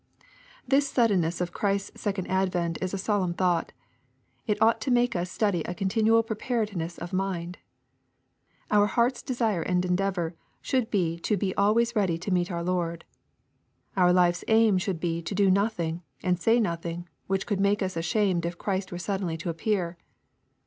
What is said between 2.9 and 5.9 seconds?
a solemn thought. It ought to make us study a